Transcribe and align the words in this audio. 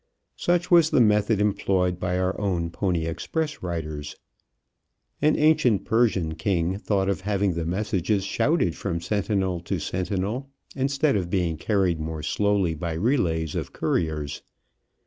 Such 0.35 0.71
was 0.71 0.89
the 0.89 0.99
method 0.99 1.39
employed 1.39 1.99
by 1.99 2.17
our 2.17 2.35
own 2.41 2.71
pony 2.71 3.05
express 3.05 3.61
riders. 3.61 4.15
An 5.21 5.37
ancient 5.37 5.85
Persian 5.85 6.33
king 6.33 6.79
thought 6.79 7.07
of 7.07 7.21
having 7.21 7.53
the 7.53 7.67
messages 7.67 8.23
shouted 8.23 8.75
from 8.75 8.99
sentinel 8.99 9.59
to 9.59 9.77
sentinel, 9.77 10.49
instead 10.75 11.15
of 11.15 11.29
being 11.29 11.55
carried 11.55 11.99
more 11.99 12.23
slowly 12.23 12.73
by 12.73 12.93
relays 12.93 13.53
of 13.53 13.73
couriers. 13.73 14.41